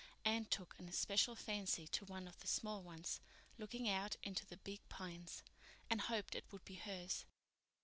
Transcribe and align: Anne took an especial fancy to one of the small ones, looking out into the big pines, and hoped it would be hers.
Anne 0.25 0.45
took 0.45 0.73
an 0.79 0.89
especial 0.89 1.35
fancy 1.35 1.85
to 1.85 2.03
one 2.05 2.27
of 2.27 2.39
the 2.39 2.47
small 2.47 2.81
ones, 2.81 3.21
looking 3.59 3.87
out 3.87 4.15
into 4.23 4.47
the 4.47 4.57
big 4.57 4.81
pines, 4.89 5.43
and 5.91 6.01
hoped 6.01 6.33
it 6.33 6.51
would 6.51 6.65
be 6.65 6.73
hers. 6.77 7.23